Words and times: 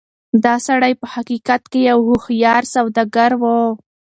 دا 0.43 0.55
سړی 0.67 0.93
په 1.01 1.07
حقيقت 1.13 1.61
کې 1.71 1.79
يو 1.89 1.99
هوښيار 2.07 2.63
سوداګر 2.75 3.31
و. 3.41 3.43